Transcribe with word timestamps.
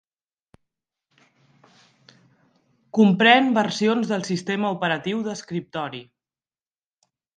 Comprèn 2.99 3.51
versions 3.57 4.15
del 4.15 4.25
sistema 4.31 4.73
operatiu 4.79 5.23
d'escriptori 5.29 6.03